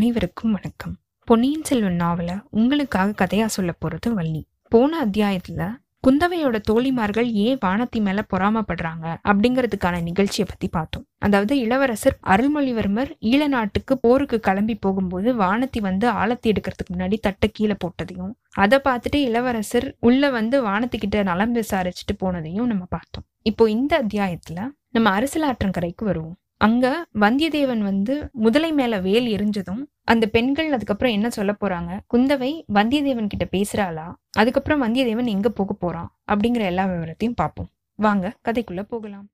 அனைவருக்கும் 0.00 0.52
வணக்கம். 0.52 0.96
பொன்னியின் 1.24 1.64
செல்வன் 1.64 1.96
நாவல 2.00 2.42
உங்களுக்காக 2.50 3.24
கதையா 3.24 3.44
சொல்ல 3.44 3.74
போறது 3.80 4.12
வள்ளி. 4.12 4.46
போன 4.68 5.04
அத்தியாயத்துல 5.04 5.70
குந்தவையோட 6.08 6.60
தோழிமார்கள் 6.70 7.30
ஏன் 7.30 7.58
வானத்தி 7.64 8.00
மேல 8.00 8.24
பொறாமப்படுறாங்க 8.36 9.16
அப்படிங்கிறதுக்கான 9.28 10.02
நிகழ்ச்சியை 10.02 10.46
பத்தி 10.48 10.68
பார்த்தோம். 10.68 11.04
அதாவது 11.18 11.58
இளவரசர் 11.58 12.18
அருள்மொழிவர்மர் 12.26 13.10
ஈழ 13.20 13.46
நாட்டுக்கு 13.46 13.98
போருக்கு 13.98 14.40
கிளம்பி 14.40 14.74
போகும்போது 14.74 15.34
வானத்தி 15.34 15.80
வந்து 15.80 16.10
ஆழத்தி 16.10 16.46
எடுக்கிறதுக்கு 16.46 16.96
முன்னாடி 16.96 17.14
தட்டை 17.20 17.50
கீழே 17.52 17.74
போட்டதையும் 17.84 18.32
அதை 18.50 18.80
பார்த்துட்டு 18.84 19.16
இளவரசர் 19.16 19.96
உள்ள 20.00 20.30
வந்து 20.30 20.66
வானத்தி 20.66 20.96
கிட்ட 20.96 21.22
நலம் 21.22 21.54
விசாரிச்சுட்டு 21.54 22.16
போனதையும் 22.20 22.66
நம்ம 22.66 22.84
பார்த்தோம். 22.88 23.24
இப்போ 23.42 23.70
இந்த 23.70 24.04
அத்தியாயத்துல 24.04 24.66
நம்ம 24.90 25.20
அரசலாற்றங்கரைக்கு 25.20 26.04
வருவோம். 26.04 26.38
அங்க 26.60 27.06
வந்தியத்தேவன் 27.20 27.78
வந்து 27.78 28.28
முதலை 28.32 28.72
மேல 28.72 29.00
வேல் 29.00 29.28
எரிஞ்சதும் 29.36 29.82
அந்த 30.04 30.26
பெண்கள் 30.26 30.72
அதுக்கப்புறம் 30.72 31.12
என்ன 31.12 31.30
சொல்ல 31.30 31.56
போறாங்க? 31.60 32.00
குந்தவை 32.14 32.50
வந்தியத்தேவன் 32.74 33.26
கிட்ட 33.26 33.46
பேசுறாளா? 33.50 34.14
அதுக்கப்புறம் 34.30 34.82
வந்தியத்தேவன் 34.82 35.26
எங்க 35.26 35.48
போக 35.48 35.72
போறான்? 35.72 36.20
அப்படிங்கிற 36.32 36.64
எல்லா 36.64 36.86
விவரத்தையும் 36.86 37.34
பார்ப்போம். 37.34 37.68
வாங்க 37.94 38.36
கதைக்குள்ள 38.48 38.82
போகலாம். 38.82 39.26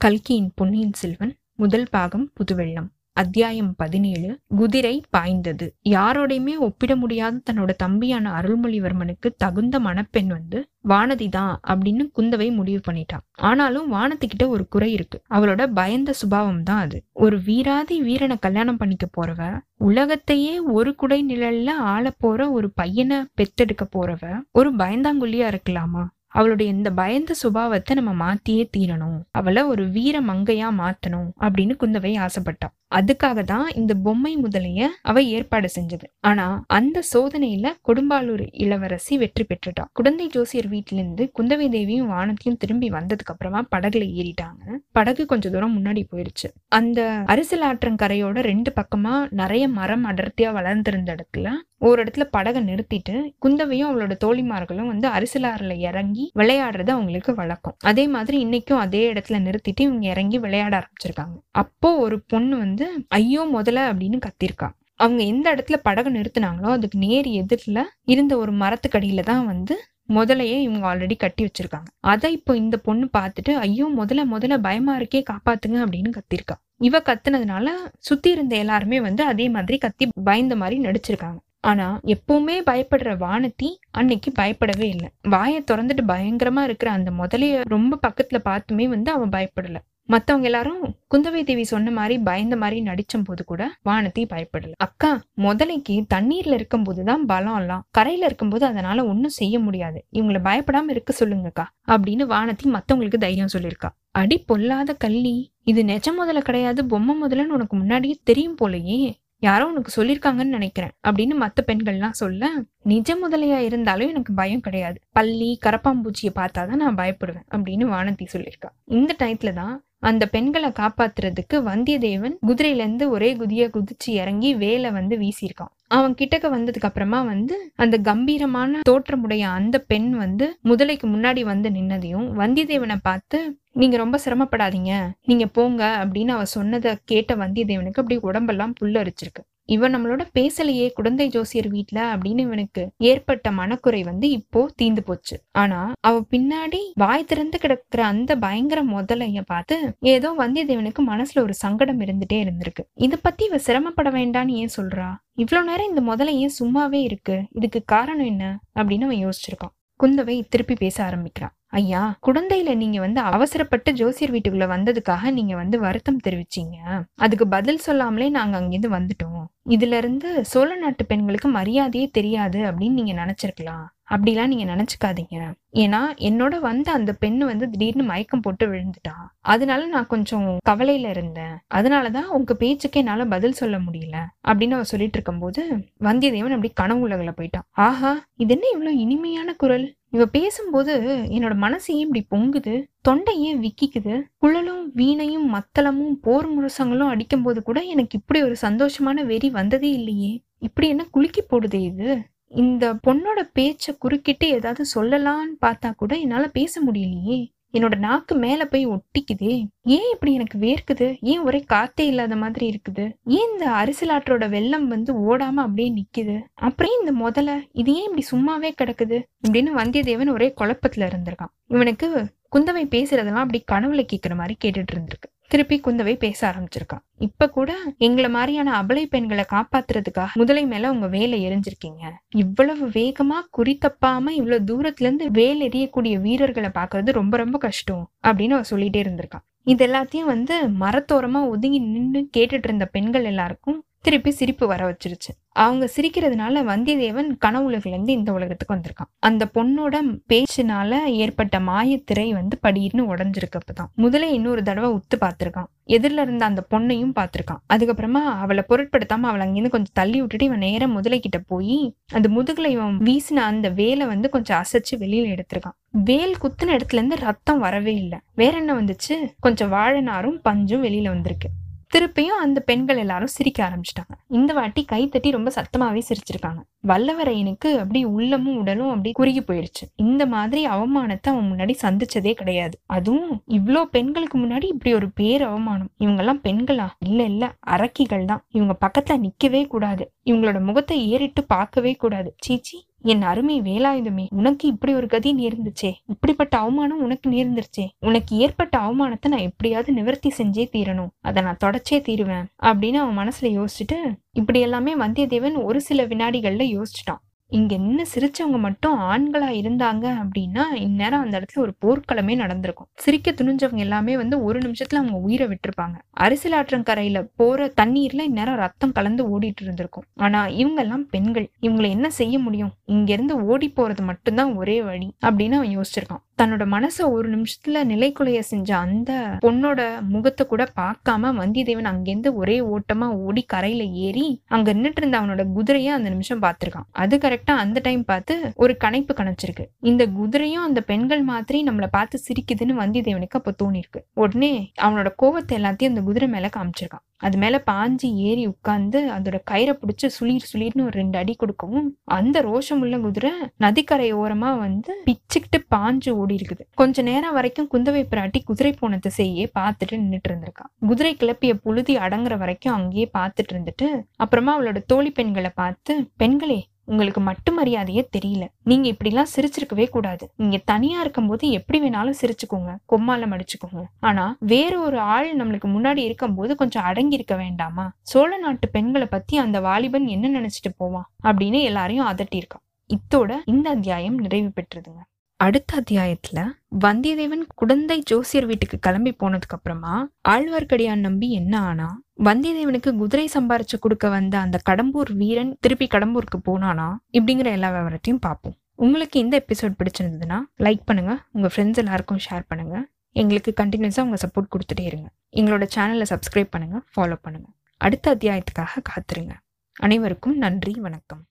கல்கியின் 0.00 0.52
பொன்னியின் 0.54 0.92
செல்வன் 0.92 1.34
முதல் 1.56 1.86
பாகம் 1.90 2.32
புதுவெள்ளம். 2.34 2.95
அத்தியாயம் 3.16 3.68
பதினேழு 3.76 4.30
குதிரை 4.56 5.02
பாய்ந்தது. 5.10 5.66
யாரோடையுமே 5.88 6.54
ஒப்பிட 6.58 6.96
முடியாத 6.96 7.40
தன்னோட 7.46 7.70
தம்பியான 7.76 8.32
அருள்மொழிவர்மனுக்கு 8.40 9.28
தகுந்த 9.36 9.78
மணப்பெண் 9.80 10.26
வந்து 10.26 10.58
வானதி 10.88 11.28
தான் 11.28 11.60
அப்படின்னு 11.68 12.04
குந்தவை 12.18 12.48
முடிவு 12.52 12.80
பண்ணிட்டான் 12.88 13.24
ஆனாலும் 13.40 13.88
வானத்துக்கிட்ட 13.92 14.44
ஒரு 14.46 14.68
குறை 14.68 14.92
இருக்கு. 14.92 15.20
அவளோட 15.30 15.66
பயந்த 15.74 16.12
சுபாவம் 16.12 16.62
தான் 16.62 16.80
அது. 16.80 16.98
ஒரு 17.12 17.38
வீராதி 17.40 18.02
வீரனை 18.02 18.36
கல்யாணம் 18.40 18.76
பண்ணிக்க 18.76 19.08
போறவ 19.16 19.40
உலகத்தையே 19.84 20.58
ஒரு 20.58 20.94
குடை 20.94 21.20
நிழல்ல 21.28 21.68
ஆள 21.68 22.12
போற 22.18 22.50
ஒரு 22.50 22.70
பையனை 22.74 23.18
பெத்தெடுக்க 23.38 23.86
போறவ 23.96 24.22
ஒரு 24.52 24.70
பயந்தாங்குழியா 24.76 25.48
இருக்கலாமா? 25.54 26.04
அவளுடைய 26.38 26.68
இந்த 26.76 26.88
பயந்த 27.00 27.34
சுபாவத்தை 27.42 27.94
நம்ம 27.98 28.12
மாத்தியே 28.22 28.64
தீரணும். 28.76 29.18
அவளை 29.38 29.62
ஒரு 29.72 29.84
வீர 29.96 30.16
மங்கையா 30.30 30.70
மாத்தணும் 30.82 31.28
அப்படின்னு 31.46 31.76
குந்தவை 31.82 32.12
ஆசைப்பட்டான் 32.26 32.74
அதுக்காக 32.96 33.38
தான் 33.42 33.68
இந்த 33.74 33.92
பொம்மை 34.04 34.32
முதலைய 34.36 34.80
அவ 35.02 35.22
ஏற்பாடு 35.36 35.68
செஞ்சது. 35.76 36.06
ஆனா 36.20 36.44
அந்த 36.78 36.98
சோதனையில 37.12 37.72
கொடும்பாலூர் 37.88 38.44
இளவரசி 38.64 39.14
வெற்றி 39.18 39.44
பெற்றுட்டா. 39.48 39.84
குழந்தை 39.92 40.26
ஜோசியர் 40.26 40.68
வீட்டுல 40.68 41.00
இருந்து 41.02 41.24
குந்தவை 41.38 41.66
தேவியும் 41.68 42.12
வானத்தையும் 42.14 42.60
திரும்பி 42.62 42.90
வந்ததுக்கு 42.90 43.32
அப்புறமா 43.34 43.62
படகுல 43.74 44.06
ஏறிட்டாங்க. 44.18 44.62
படகு 44.92 45.24
கொஞ்ச 45.26 45.50
தூரம் 45.50 45.76
முன்னாடி 45.78 46.04
போயிருச்சு. 46.12 46.50
அந்த 46.78 47.00
அரிசல் 47.26 47.66
ஆற்றங்கரையோட 47.70 48.38
ரெண்டு 48.50 48.72
பக்கமா 48.78 49.14
நிறைய 49.40 49.66
மரம் 49.78 50.06
அடர்த்தியா 50.12 50.52
வளர்ந்திருந்த 50.58 51.10
இடத்துல 51.16 51.48
ஒரு 51.80 51.98
இடத்துல 52.02 52.24
படகை 52.30 52.60
நிறுத்திட்டு 52.62 53.14
குந்தவையும் 53.38 53.88
அவளோட 53.88 54.14
தோழிமார்களும் 54.24 54.86
வந்து 54.86 55.08
அரிசலாறுல 55.08 55.74
இறங்கி 55.88 56.24
விளையாடுறது 56.34 56.90
அவங்களுக்கு 56.90 57.34
வழக்கம். 57.34 57.76
அதே 57.84 58.08
மாதிரி 58.08 58.36
இன்னைக்கும் 58.44 58.82
அதே 58.84 59.12
இடத்துல 59.12 59.38
நிறுத்திட்டு 59.38 59.80
இவங்க 59.80 60.06
இறங்கி 60.08 60.38
விளையாட 60.38 60.74
ஆரம்பிச்சிருக்காங்க. 60.80 61.36
அப்போ 61.50 61.90
ஒரு 61.96 62.18
பொண்ணு 62.20 62.56
வந்து 62.58 62.86
ஐயோ 63.08 63.42
முதல்ல 63.52 63.84
அப்படின்னு 63.90 64.20
கத்திருக்கா. 64.26 64.68
அவங்க 65.00 65.22
எந்த 65.22 65.46
இடத்துல 65.54 65.76
படகு 65.76 66.10
நிறுத்தினாங்களோ 66.10 66.68
அதுக்கு 66.68 66.98
நேர் 66.98 67.28
எதிரில் 67.40 67.82
இருந்த 68.06 68.32
ஒரு 68.36 68.52
மரத்துக்கடியில 68.52 69.22
தான் 69.22 69.46
வந்து 69.46 69.74
முதலையே 70.14 70.58
இவங்க 70.60 70.84
ஆல்ரெடி 70.90 71.16
கட்டி 71.16 71.42
வச்சிருக்காங்க. 71.44 71.88
அதை 72.00 72.32
இப்போ 72.32 72.52
இந்த 72.56 72.76
பொண்ணு 72.76 73.06
பார்த்துட்டு 73.18 73.52
ஐயோ 73.54 73.86
முதல்ல 73.96 74.24
முதல்ல 74.34 74.56
பயமா 74.58 74.92
இருக்கே 74.98 75.22
காப்பாத்துங்க 75.32 75.78
அப்படின்னு 75.84 76.10
கத்திருக்கா. 76.18 76.56
இவ 76.80 76.98
கத்துனதுனால 76.98 77.68
சுத்தி 77.98 78.30
இருந்த 78.30 78.54
எல்லாருமே 78.56 79.00
வந்து 79.00 79.22
அதே 79.24 79.48
மாதிரி 79.48 79.78
கத்தி 79.78 80.06
பயந்த 80.24 80.56
மாதிரி 80.56 80.78
நடிச்சிருக்காங்க. 80.80 81.38
ஆனா 81.60 82.00
எப்பவுமே 82.04 82.56
பயப்படுற 82.70 83.16
வானத்தி 83.16 83.68
அன்னைக்கு 83.90 84.32
பயப்படவே 84.32 84.88
இல்லை. 84.88 85.08
வாயை 85.22 85.64
திறந்துட்டு 85.70 86.02
பயங்கரமா 86.08 86.62
இருக்கிற 86.62 86.90
அந்த 86.90 87.10
முதலைய 87.10 87.62
ரொம்ப 87.64 87.98
பக்கத்துல 88.06 88.38
பார்த்துமே 88.44 88.88
வந்து 88.88 89.10
அவன் 89.10 89.28
பயப்படல. 89.28 89.76
மத்தவங்க 90.08 90.48
எல்லாரும் 90.48 90.94
குந்தவை 91.14 91.42
தேவி 91.44 91.64
சொன்ன 91.64 91.90
மாதிரி 91.90 92.18
பயந்த 92.18 92.56
மாதிரி 92.56 92.82
நடிச்சும் 92.82 93.24
போது 93.24 93.44
கூட 93.44 93.70
வானத்தி 93.84 94.18
பயப்படல. 94.18 94.72
அக்கா 94.76 95.22
முதலைக்கு 95.36 96.04
தண்ணீர்ல 96.14 96.52
இருக்கும் 96.52 96.82
போதுதான் 96.82 97.26
பலம் 97.26 97.56
எல்லாம். 97.56 97.86
கரையில 97.90 98.24
இருக்கும்போது 98.24 98.66
அதனால 98.66 99.06
ஒன்னும் 99.06 99.30
செய்ய 99.30 99.58
முடியாது. 99.58 100.04
இவங்களை 100.12 100.40
பயப்படாம 100.42 100.90
இருக்க 100.90 101.14
சொல்லுங்கக்கா 101.18 101.64
அப்படின்னு 101.88 102.24
வானத்தி 102.34 102.76
மத்தவங்களுக்கு 102.76 103.16
தைரியம் 103.16 103.52
சொல்லியிருக்கா. 103.52 103.88
அடி 104.10 104.38
பொல்லாத 104.38 104.94
கள்ளி 104.94 105.52
இது 105.64 105.82
நெஜ 105.82 106.06
முதல்ல 106.20 106.38
கிடையாது 106.38 106.84
பொம்மை 106.84 107.22
முதலன்னு 107.22 107.56
உனக்கு 107.58 107.76
முன்னாடியே 107.76 108.18
தெரியும் 108.24 108.56
போலயே. 108.62 109.14
யாரோ 109.46 109.64
உனக்கு 109.66 109.92
சொல்லியிருக்காங்கன்னு 109.96 110.56
நினைக்கிறேன் 110.56 110.94
அப்படின்னு 111.08 111.36
மற்ற 111.36 111.64
பெண்கள்லாம் 111.66 112.20
சொல்ல 112.22 112.50
நிஜ 112.82 113.14
முதலையா 113.14 113.58
இருந்தாலும் 113.68 114.08
எனக்கு 114.08 114.32
பயம் 114.32 114.60
கிடையாது. 114.60 114.98
பள்ளி 115.12 115.50
கரப்பாம்பூச்சியை 115.66 116.32
பார்த்தாதான் 116.34 116.80
நான் 116.82 117.00
பயப்படுவேன் 117.02 117.48
அப்படின்னு 117.50 117.86
வானதி 117.94 118.26
சொல்லியிருக்கா. 118.32 118.70
இந்த 118.84 119.12
டயத்துல 119.18 119.52
தான் 119.52 119.74
அந்த 120.00 120.24
பெண்களை 120.26 120.68
காப்பாத்துறதுக்கு 120.70 121.58
வந்தியத்தேவன் 121.68 122.34
குதிரையில 122.46 122.82
இருந்து 122.82 123.04
ஒரே 123.10 123.30
குதிய 123.34 123.64
குதிச்சு 123.68 124.10
இறங்கி 124.20 124.50
வேலை 124.54 124.90
வந்து 124.90 125.14
வீசியிருக்கான். 125.16 125.72
அவன் 125.88 126.14
கிட்டக்க 126.14 126.46
வந்ததுக்கு 126.54 126.88
அப்புறமா 126.88 127.18
வந்து 127.22 127.56
அந்த 127.76 127.96
கம்பீரமான 127.98 128.80
தோற்றமுடைய 128.88 129.42
அந்த 129.48 129.76
பெண் 129.90 130.10
வந்து 130.16 130.46
முதலைக்கு 130.64 131.06
முன்னாடி 131.12 131.42
வந்து 131.44 131.68
நின்னதையும் 131.70 132.26
வந்தியத்தேவனை 132.40 132.96
பார்த்து 133.02 133.38
நீங்க 133.76 133.96
ரொம்ப 133.96 134.18
சிரமப்படாதீங்க. 134.24 134.92
நீங்க 135.26 135.46
போங்க 135.46 135.82
அப்படின்னு 136.02 136.28
அவ 136.28 136.44
சொன்னதை 136.44 136.96
கேட்ட 137.04 137.36
வந்தியத்தேவனுக்கு 137.36 138.02
அப்படி 138.02 138.16
உடம்பெல்லாம் 138.16 138.72
புல்லரிச்சிருக்கு. 138.80 139.42
இவன் 139.68 139.94
நம்மளோட 139.94 140.22
பேசலையே 140.34 140.92
குழந்தை 140.92 141.28
ஜோசியர் 141.28 141.68
வீட்டுல 141.72 141.94
அப்படின்னு 141.94 142.38
இவனுக்கு 142.38 142.90
ஏற்பட்ட 142.98 143.50
மனக்குறை 143.50 144.02
வந்து 144.02 144.28
இப்போ 144.30 144.70
தீந்து 144.82 145.00
போச்சு. 145.00 145.42
ஆனா 145.52 145.92
அவ 146.00 146.24
பின்னாடி 146.30 146.80
வாய் 146.94 147.24
திறந்து 147.24 147.58
கிடக்குற 147.62 148.00
அந்த 148.00 148.36
பயங்கர 148.36 148.84
முதலைய 148.84 149.42
பார்த்து 149.46 149.96
ஏதோ 150.00 150.34
வந்தியத்தேவனுக்கு 150.38 151.04
மனசுல 151.06 151.40
ஒரு 151.40 151.54
சங்கடம் 151.54 152.00
இருந்துட்டே 152.00 152.34
இருந்திருக்கு. 152.34 152.84
இத 152.94 153.16
பத்தி 153.16 153.44
இவ 153.44 153.58
சிரமப்பட 153.58 154.10
வேண்டான்னு 154.10 154.48
ஏன் 154.48 154.76
சொல்றா? 154.76 155.14
இவ்வளவு 155.34 155.70
நேரம் 155.70 155.88
இந்த 155.88 156.00
முதலை 156.00 156.40
ஏன் 156.40 156.56
சும்மாவே 156.60 157.02
இருக்கு? 157.02 157.44
இதுக்கு 157.50 157.82
காரணம் 157.86 158.26
என்ன? 158.26 158.58
அப்படின்னு 158.74 159.04
அவன் 159.04 159.26
யோசிச்சிருக்கான். 159.26 159.74
குந்தவை 160.00 160.42
திருப்பி 160.48 160.74
பேச 160.74 161.04
ஆரம்பிக்கிறான் 161.04 161.55
ஐயா 161.72 162.18
குழந்தையில 162.26 162.74
நீங்க 162.74 163.00
வந்து 163.00 163.20
அவசரப்பட்டு 163.20 163.92
ஜோசியர் 163.92 164.32
வீட்டுக்குள்ள 164.32 164.66
வந்ததுக்காக 164.66 165.30
நீங்க 165.30 165.54
வந்து 165.54 165.80
வருத்தம் 165.80 166.20
தெரிவிச்சீங்க. 166.24 166.76
அதுக்கு 167.14 167.48
பதில் 167.48 167.78
சொல்லாமலே 167.78 168.28
நாங்க 168.28 168.56
அங்கிருந்து 168.56 168.90
வந்துட்டோம். 168.98 169.44
இதுல 169.68 169.96
இருந்து 169.96 170.44
சோழ 170.44 170.76
நாட்டு 170.76 171.04
பெண்களுக்கு 171.06 171.48
மரியாதையே 171.48 172.08
தெரியாது 172.12 172.58
அப்படின்னு 172.58 172.90
நீங்க 172.90 173.12
நினைச்சிருக்கலாம். 173.12 173.84
அப்படிலாம் 174.10 174.46
நீங்க 174.46 174.66
நினைச்சுக்காதீங்க. 174.74 175.36
ஏன்னா 175.72 176.00
என்னோட 176.16 176.60
வந்த 176.60 176.92
அந்த 176.92 177.16
பெண்ணு 177.20 177.38
வந்து 177.38 177.70
திடீர்னு 177.70 178.02
மயக்கம் 178.02 178.40
போட்டு 178.40 178.66
விழுந்துட்டா. 178.66 179.14
அதனால 179.40 179.86
நான் 179.86 180.06
கொஞ்சம் 180.06 180.58
கவலையில 180.68 181.08
இருந்தேன். 181.08 181.54
அதனாலதான் 181.74 182.22
உங்க 182.22 182.54
பேச்சுக்கு 182.54 182.98
என்னால 182.98 183.24
பதில் 183.24 183.52
சொல்ல 183.52 183.78
முடியல 183.78 184.16
அப்படின்னு 184.48 184.70
அவ 184.70 184.84
சொல்லிட்டு 184.84 185.12
இருக்கும்போது 185.12 185.62
வந்தியத்தேவன் 186.00 186.56
அப்படி 186.58 186.70
கனவு 186.74 187.08
உலகில 187.08 187.32
போயிட்டான். 187.36 187.66
ஆஹா 187.70 188.24
இது 188.36 188.54
என்ன 188.54 188.66
இவ்வளவு 188.72 188.96
இனிமையான 188.98 189.54
குரல்? 189.54 189.94
இவ 190.16 190.26
பேசும்போது 190.26 190.92
என்னோட 191.30 191.54
மனசு 191.54 191.88
ஏன் 191.94 192.04
இப்படி 192.06 192.22
பொங்குது? 192.30 192.74
தொண்டை 193.00 193.34
ஏன் 193.40 193.60
விக்கிக்குது? 193.60 194.14
குழலும் 194.38 194.92
வீணையும் 194.94 195.48
மத்தளமும் 195.54 196.14
போர் 196.20 196.48
முரசங்களும் 196.50 197.08
அடிக்கும் 197.08 197.42
போது 197.42 197.62
கூட 197.62 197.80
எனக்கு 197.84 198.18
இப்படி 198.18 198.40
ஒரு 198.42 198.56
சந்தோஷமான 198.62 199.24
வெறி 199.24 199.50
வந்ததே 199.50 199.90
இல்லையே. 199.90 200.32
இப்படி 200.58 200.88
என்ன 200.88 201.04
குலுக்கி 201.10 201.42
போடுதே 201.42 201.80
இது? 201.82 202.10
இந்த 202.54 202.94
பொண்ணோட 203.06 203.40
பேச்சை 203.52 203.94
குறுக்கிட்டு 203.98 204.48
ஏதாவது 204.48 204.84
சொல்லலான்னு 204.94 205.54
பார்த்தா 205.66 205.90
கூட 205.96 206.12
என்னால 206.16 206.48
பேச 206.48 206.82
முடியலையே. 206.84 207.38
என்னோட 207.76 207.98
நாக்கு 207.98 208.34
மேல 208.34 208.64
போய் 208.64 208.86
ஒட்டிக்குதே. 208.86 209.66
ஏன் 209.82 210.12
இப்படி 210.12 210.32
எனக்கு 210.32 210.58
வேர்க்குது? 210.58 211.16
ஏன் 211.20 211.38
ஒரே 211.38 211.64
காத்தே 211.72 212.00
இல்லாத 212.00 212.36
மாதிரி 212.36 212.80
இருக்குது? 212.80 213.14
ஏன் 213.24 213.48
இந்த 213.52 213.70
அரிசலாற்றோட 213.70 214.48
வெள்ளம் 214.48 214.88
வந்து 214.88 215.36
ஓடாம 215.36 215.52
அப்படியே 215.56 215.92
நிக்குது? 215.94 216.40
அப்புறம் 216.54 216.92
இந்த 217.00 217.30
முதல்ல 217.30 217.62
இது 217.72 217.94
ஏன் 217.94 218.08
இப்படி 218.08 218.26
சும்மாவே 218.30 218.70
கிடக்குது? 218.82 219.22
அப்படின்னு 219.48 219.68
வந்தியத்தேவன் 219.76 220.32
ஒரே 220.32 220.54
குழப்பத்துல 220.60 221.10
இருந்திருக்கான். 221.10 221.52
இவனுக்கு 221.66 222.34
குந்தவை 222.56 222.84
பேசுறதெல்லாம் 222.88 223.44
அப்படி 223.44 223.64
கனவுல 223.72 224.06
கேட்குற 224.12 224.36
மாதிரி 224.36 224.56
கேட்டுட்டு 224.64 224.94
இருந்திருக்கு. 224.94 225.35
திருப்பி 225.48 225.80
குந்தவை 225.80 226.14
பேச 226.18 226.50
ஆரம்பிச்சிருக்கான் 226.50 227.02
இப்ப 227.18 227.50
கூட 227.50 227.74
எங்களை 227.98 228.30
மாதிரியான 228.30 228.82
அபலை 228.82 229.04
பெண்களை 229.04 229.44
காப்பாத்துறதுக்காக 229.52 230.26
முதலை 230.34 230.66
மேல 230.66 230.90
உங்க 230.90 231.06
வேலை 231.06 231.46
எரிஞ்சிருக்கீங்க. 231.46 232.10
இவ்வளவு 232.28 232.88
வேகமா 232.88 233.38
குறி 233.50 233.78
தப்பாம 233.86 234.28
இவ்வளவு 234.28 234.64
தூரத்துல 234.64 235.00
இருந்து 235.00 235.30
வேல் 235.30 235.60
எறியக்கூடிய 235.60 236.20
வீரர்களை 236.20 236.70
பாக்குறது 236.74 237.10
ரொம்ப 237.10 237.36
ரொம்ப 237.36 237.58
கஷ்டம் 237.58 238.12
அப்படின்னு 238.26 238.50
அவ 238.50 238.64
சொல்லிட்டே 238.70 239.02
இருந்திருக்கான் 239.02 239.44
இது 239.62 239.86
எல்லாத்தையும் 239.86 240.24
வந்து 240.24 240.68
மரத்தோரமா 240.80 241.48
ஒதுங்கி 241.48 241.78
நின்று 241.78 242.28
கேட்டுட்டு 242.36 242.64
இருந்த 242.64 242.86
பெண்கள் 242.86 243.24
எல்லாருக்கும் 243.24 243.85
திருப்பி 244.00 244.30
சிரிப்பு 244.30 244.66
வர 244.66 244.90
வச்சிருச்சு. 244.90 245.32
அவங்க 245.48 245.88
சிரிக்கிறதுனால 245.96 246.62
வந்தியத்தேவன் 246.62 247.28
கனவுலகிலேருந்து 247.44 248.08
இந்த 248.08 248.32
உலகத்துக்கு 248.32 248.74
வந்திருக்கான். 248.74 249.14
அந்த 249.18 249.48
பொண்ணோட 249.54 250.20
பேச்சுனால 250.28 251.04
ஏற்பட்ட 251.04 251.58
மாயத்திரை 251.58 252.30
வந்து 252.30 252.58
படின்னு 252.62 253.06
உடஞ்சிருக்கு 253.08 253.56
அப்பதான். 253.56 253.90
முதல்ல 253.96 254.22
இன்னொரு 254.22 254.62
தடவை 254.62 254.90
உத்து 254.90 255.16
பார்த்திருக்கான். 255.20 255.64
எதிரில் 255.84 256.18
இருந்த 256.18 256.44
அந்த 256.44 256.66
பொண்ணையும் 256.70 257.12
பார்த்திருக்கான். 257.16 257.74
அதுக்கப்புறமா 257.74 258.22
அவளை 258.22 258.64
பொருட்படுத்தாம 258.68 259.22
அவளை 259.22 259.46
அங்கேருந்து 259.46 259.68
கொஞ்சம் 259.68 259.92
தள்ளி 259.92 260.18
விட்டுட்டு 260.18 260.44
இவன் 260.44 260.58
நேரம் 260.58 260.92
முதலை 260.92 261.20
கிட்ட 261.20 261.38
போய் 261.38 261.94
அந்த 262.12 262.28
முதுகுல 262.28 262.66
இவன் 262.66 262.98
வீசின 262.98 263.34
அந்த 263.34 263.68
வேலை 263.68 264.06
வந்து 264.06 264.28
கொஞ்சம் 264.28 264.62
அசைச்சு 264.62 265.00
வெளியில 265.00 265.38
எடுத்திருக்கான். 265.38 265.76
வேல் 265.90 266.36
குத்துன 266.42 266.66
இடத்துல 266.66 266.94
இருந்து 266.94 267.16
ரத்தம் 267.16 267.58
வரவே 267.58 267.94
இல்லை. 267.94 268.18
வேற 268.34 268.56
என்ன 268.56 268.74
வந்துச்சு? 268.74 269.14
கொஞ்சம் 269.40 269.72
வாழைநாரும் 269.72 270.40
பஞ்சும் 270.44 270.82
வெளியில 270.82 271.08
வந்திருக்கு. 271.08 271.48
திருப்பியும் 271.92 272.40
அந்த 272.40 272.60
பெண்கள் 272.60 272.96
எல்லாரும் 272.96 273.32
சிரிக்க 273.34 273.58
ஆரம்பிச்சிட்டாங்க. 273.66 274.14
இந்த 274.28 274.52
வாட்டி 274.52 274.84
கைத்தட்டி 274.92 275.30
ரொம்ப 275.30 275.50
சத்தமாவே 275.54 276.00
சிரிச்சிருக்காங்க. 276.08 276.60
வல்லவரையனுக்கு 276.86 277.68
அப்படி 277.78 278.04
உள்ளமும் 278.04 278.56
உடலும் 278.56 278.90
அப்படி 278.90 279.12
குறுகி 279.12 279.40
போயிடுச்சு 279.40 279.84
இந்த 279.96 280.26
மாதிரி 280.26 280.66
அவமானத்தை 280.66 281.28
அவன் 281.28 281.48
முன்னாடி 281.52 281.74
சந்திச்சதே 281.82 282.32
கிடையாது. 282.32 282.78
அதுவும் 282.86 283.42
இவ்வளோ 283.48 283.82
பெண்களுக்கு 283.84 284.38
முன்னாடி 284.38 284.64
இப்படி 284.64 284.94
ஒரு 284.94 285.10
பேர் 285.10 285.42
அவமானம். 285.42 285.90
இவங்கெல்லாம் 285.98 286.42
பெண்களா? 286.44 286.88
இல்ல 286.98 287.24
இல்ல. 287.24 287.44
அரக்கிகள் 287.66 288.24
தான் 288.24 288.44
இவங்க 288.48 288.76
பக்கத்துல 288.86 289.16
நிக்கவே 289.18 289.66
கூடாது. 289.66 290.06
இவங்களோட 290.24 290.60
முகத்தை 290.60 290.98
ஏறிட்டு 291.08 291.44
பார்க்கவே 291.44 291.94
கூடாது. 291.94 292.34
சீச்சி 292.40 292.78
என் 293.06 293.22
அருமை 293.22 293.60
வேலாயுதமே 293.60 294.26
உனக்கு 294.30 294.68
இப்படி 294.68 294.94
ஒரு 294.94 295.06
கதி 295.06 295.34
நேர்ந்துச்சே. 295.34 295.92
இப்படிப்பட்ட 296.06 296.58
அவமானம் 296.58 297.02
உனக்கு 297.02 297.30
நேர்ந்துருச்சே. 297.30 297.86
உனக்கு 298.00 298.36
ஏற்பட்ட 298.36 298.78
அவமானத்தை 298.78 299.28
நான் 299.28 299.46
எப்படியாவது 299.48 299.92
நிவர்த்தி 299.92 300.32
செஞ்சே 300.38 300.68
தீரணும். 300.72 301.08
அதை 301.20 301.42
நான் 301.42 301.58
தொடச்சே 301.64 302.00
தீருவேன். 302.00 302.44
அப்படின்னு 302.62 302.94
அவன் 302.94 303.18
மனசுல 303.18 303.44
யோசிச்சுட்டு 303.44 303.94
இப்படி 304.32 304.60
எல்லாமே 304.60 304.96
வந்தியத்தேவன் 304.96 305.62
ஒரு 305.62 305.80
சில 305.80 306.06
வினாடிகள்ல 306.06 306.64
யோசிச்சுட்டான். 306.76 307.22
இங்க 307.48 307.74
என்ன 307.74 308.04
சிரிச்சவங்க 308.14 308.58
மட்டும் 308.58 309.00
ஆண்களா 309.00 309.50
இருந்தாங்க 309.58 310.06
அப்படின்னா 310.22 310.62
இந்நேரம் 310.74 311.20
அந்த 311.20 311.40
இடத்துல 311.40 311.58
ஒரு 311.58 311.74
போர்க்களமே 311.80 312.36
நடந்திருக்கும். 312.36 312.88
சிரிக்க 312.96 313.30
துணிஞ்சவங்க 313.30 313.76
எல்லாமே 313.76 314.16
வந்து 314.16 314.42
ஒரு 314.42 314.58
நிமிஷத்துல 314.58 314.94
அவங்க 314.94 315.18
உயிரை 315.18 315.46
விட்டுருப்பாங்க. 315.46 315.94
அரசியலாற்றங்கரையில 316.20 317.28
போற 317.36 317.72
தண்ணீர்ல 317.80 318.20
இந்நேரம் 318.20 318.56
ரத்தம் 318.56 318.92
கலந்து 318.92 319.40
ஓடிட்டு 319.40 319.62
இருந்திருக்கும். 319.62 320.04
ஆனா 320.14 320.46
இவங்க 320.46 320.80
எல்லாம் 320.80 321.06
பெண்கள். 321.06 321.50
இவங்களை 321.60 321.88
என்ன 321.88 322.10
செய்ய 322.10 322.38
முடியும்? 322.38 322.72
இங்க 322.84 323.12
இருந்து 323.12 323.44
ஓடி 323.46 323.72
போறது 323.76 324.00
மட்டும்தான் 324.00 324.54
ஒரே 324.54 324.82
வழி 324.82 325.14
அப்படின்னு 325.26 325.52
அவன் 325.52 325.78
யோசிச்சிருக்கான். 325.78 326.24
தன்னோட 326.38 326.64
மனசை 326.66 327.04
ஒரு 327.10 327.26
நிமிஷத்துல 327.34 327.82
நிலைக்குலைய 327.84 328.38
செஞ்ச 328.48 328.70
அந்த 328.76 329.10
பொண்ணோட 329.44 329.80
முகத்தை 330.08 330.44
கூட 330.46 330.62
பார்க்காம 330.80 331.30
வந்தியத்தேவன் 331.38 331.88
அங்கேருந்து 331.92 332.30
ஒரே 332.34 332.56
ஓட்டமா 332.74 333.06
ஓடி 333.26 333.42
கரையில 333.46 333.84
ஏறி 334.06 334.26
அங்க 334.48 334.74
நின்னுட்டு 334.74 335.00
இருந்த 335.02 335.20
அவனோட 335.20 335.44
குதிரையை 335.52 335.92
அந்த 335.94 336.10
நிமிஷம் 336.10 336.42
பார்த்திருக்கான். 336.42 336.88
அது 336.92 337.16
கரெக்டா 337.16 337.54
அந்த 337.56 337.80
டைம் 337.80 338.04
பார்த்து 338.04 338.36
ஒரு 338.56 338.76
கணைப்பு 338.84 339.14
கணச்சிருக்கு. 339.14 339.66
இந்த 339.82 340.02
குதிரையும் 340.18 340.66
அந்த 340.68 340.80
பெண்கள் 340.80 341.22
மாதிரி 341.22 341.60
நம்மளை 341.64 341.90
பார்த்து 341.90 342.24
சிரிக்குதுன்னு 342.28 342.80
வந்தியத்தேவனுக்கு 342.82 343.40
அப்போ 343.40 343.54
தோணிருக்கு 343.62 344.02
உடனே 344.14 344.54
அவனோட 344.82 345.10
கோவத்தை 345.22 345.56
எல்லாத்தையும் 345.60 345.94
அந்த 345.94 346.00
குதிரை 346.00 346.28
மேல 346.28 346.50
காமிச்சிருக்கான். 346.56 347.04
அது 347.18 347.36
மேல 347.38 347.56
பாஞ்சு 347.68 348.08
ஏறி 348.28 348.42
உட்கார்ந்து 348.46 348.98
அதோட 349.10 349.36
கயிறை 349.50 349.74
பிடிச்சு 349.78 350.06
சுளிர் 350.16 350.48
சுளிர்னு 350.50 350.82
ஒரு 350.82 350.96
ரெண்டு 350.98 351.16
அடி 351.18 351.34
கொடுக்கவும் 351.34 351.86
அந்த 352.04 352.42
ரோஷமுள்ள 352.42 352.96
குதிரை 353.00 353.30
நதிக்கரை 353.56 354.08
ஓரமா 354.14 354.50
வந்து 354.58 354.92
பிச்சுக்கிட்டு 355.06 355.58
பாஞ்சு 355.74 356.10
ஓடி 356.26 356.38
இருக்குது 356.42 356.64
கொஞ்ச 356.74 357.02
நேரம் 357.08 357.36
வரைக்கும் 357.38 357.70
குந்தவை 357.72 358.02
பிராட்டி 358.12 358.40
குதிரை 358.44 358.72
போன 358.78 358.98
திசையே 359.06 359.44
பார்த்துட்டு 359.58 359.96
நின்றுட்டு 360.02 360.30
இருந்திருக்கா. 360.30 360.64
குதிரை 360.86 361.12
கிளப்பிய 361.16 361.54
புழுதி 361.64 361.96
அடங்குற 362.06 362.36
வரைக்கும் 362.38 362.76
அங்கேயே 362.78 363.08
பார்த்துட்டு 363.18 363.52
இருந்துட்டு 363.52 363.88
அப்புறமா 364.16 364.54
அவளோட 364.58 364.80
தோழி 364.86 365.10
பெண்களை 365.10 365.50
பார்த்து 365.54 365.94
பெண்களே 366.16 366.62
உங்களுக்கு 366.88 367.20
மட்டு 367.20 367.50
மரியாதையே 367.52 368.02
தெரியல. 368.16 368.44
நீங்க 368.62 368.86
இப்படிலாம் 368.88 369.30
சிரிச்சிருக்கவே 369.36 369.86
கூடாது. 369.88 370.24
நீங்க 370.36 370.58
தனியா 370.64 370.98
இருக்கும்போது 371.00 371.44
எப்படி 371.50 371.78
வேணாலும் 371.80 372.18
சிரிச்சுக்கோங்க. 372.20 372.72
கொம்மால 372.92 373.26
மடிச்சுக்கோங்க 373.32 373.82
ஆனா 374.00 374.26
வேற 374.52 374.72
ஒரு 374.80 374.98
ஆள் 375.14 375.30
நம்மளுக்கு 375.36 375.68
முன்னாடி 375.76 376.02
இருக்கும்போது 376.08 376.54
கொஞ்சம் 376.56 376.86
அடங்கி 376.90 377.14
இருக்க 377.14 377.36
வேண்டாமா? 377.36 377.86
சோழ 378.12 378.30
நாட்டு 378.38 378.68
பெண்களை 378.68 379.08
பத்தி 379.16 379.36
அந்த 379.38 379.60
வாலிபன் 379.60 380.06
என்ன 380.06 380.30
நினைச்சிட்டு 380.38 380.72
போவான்? 380.76 381.08
அப்படின்னு 381.24 381.60
எல்லாரையும் 381.62 382.08
அதட்டியிருக்கான் 382.12 382.64
இத்தோட 382.90 383.32
இந்த 383.46 383.66
அத்தியாயம் 383.70 384.18
நிறைவு 384.18 384.50
பெற்றதுங்க. 384.56 385.00
அடுத்த 385.40 385.70
அத்தியாயத்துல 385.80 386.38
வந்தியத்தேவன் 386.84 387.42
குடந்தை 387.54 387.96
ஜோசியர் 388.00 388.46
வீட்டுக்கு 388.46 388.78
கிளம்பி 388.78 389.12
போனதுக்கு 389.12 389.56
அப்புறமா 389.56 389.94
ஆழ்வார்க்கடியான் 390.28 390.98
நம்பி 390.98 391.28
என்ன 391.32 391.60
ஆனா 391.60 391.88
வந்தியத்தேவனுக்கு 392.24 392.90
குதிரை 392.96 393.26
சம்பாரிச்சு 393.34 393.76
கொடுக்க 393.78 394.08
வந்த 394.08 394.38
அந்த 394.38 394.60
கடம்பூர் 394.70 395.12
வீரன் 395.12 395.52
திருப்பி 395.60 395.86
கடம்பூருக்கு 395.86 396.38
போனானா 396.48 396.88
இப்படிங்கிற 397.12 397.50
எல்லா 397.50 397.70
விவரத்தையும் 397.70 398.22
பார்ப்போம். 398.26 398.56
உங்களுக்கு 398.74 399.16
இந்த 399.20 399.44
எபிசோட் 399.44 399.76
பிடிச்சிருந்ததுன்னா 399.80 400.38
லைக் 400.58 400.84
பண்ணுங்க 400.84 401.12
உங்க 401.32 401.50
ஃப்ரெண்ட்ஸ் 401.52 401.82
எல்லாருக்கும் 401.82 402.22
ஷேர் 402.26 402.48
பண்ணுங்க. 402.48 402.76
எங்களுக்கு 403.16 403.52
கண்டினியூஸாக 403.62 404.06
உங்கள் 404.08 404.22
சப்போர்ட் 404.24 404.52
கொடுத்துட்டே 404.54 404.86
இருங்க. 404.86 405.08
எங்களோட 405.32 405.66
சேனலை 405.76 406.06
சப்ஸ்கிரைப் 406.12 406.52
பண்ணுங்க 406.56 406.78
ஃபாலோ 406.94 407.18
பண்ணுங்க. 407.22 407.48
அடுத்த 407.80 408.16
அத்தியாயத்துக்காக 408.16 408.84
காத்துருங்க. 408.90 409.34
அனைவருக்கும் 409.76 410.36
நன்றி 410.36 410.74
வணக்கம். 410.80 411.22